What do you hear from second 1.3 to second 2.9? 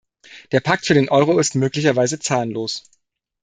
ist möglicherweise zahnlos.